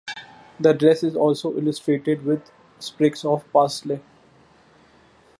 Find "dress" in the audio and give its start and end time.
0.73-1.03